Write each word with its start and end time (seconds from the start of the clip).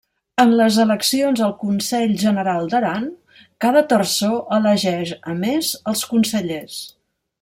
En 0.43 0.53
les 0.59 0.77
eleccions 0.83 1.41
al 1.47 1.51
Consell 1.63 2.15
General 2.23 2.69
d'Aran 2.71 3.05
cada 3.67 3.83
terçó 3.93 4.31
elegeix, 4.59 5.13
a 5.35 5.37
més, 5.45 5.71
els 5.93 6.03
consellers. 6.15 6.81